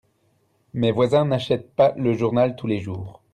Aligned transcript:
Mes 0.73 0.89
voisins 0.91 1.25
n'achètent 1.25 1.75
pas 1.75 1.93
le 1.95 2.13
journal 2.13 2.55
tous 2.55 2.65
les 2.65 2.79
jours. 2.79 3.21